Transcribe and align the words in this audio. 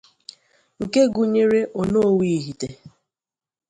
nke 0.81 1.01
gụnyere 1.13 1.61
Onowu 1.79 2.21
Ihite 2.37 2.67